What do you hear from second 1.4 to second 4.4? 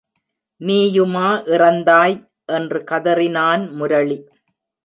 இறந்தாய்? என்று கதறினான் முரளி.